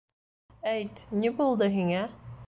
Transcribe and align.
—Әйт, 0.71 1.03
ни 1.23 1.31
булды 1.41 1.67
һиңә? 1.77 2.01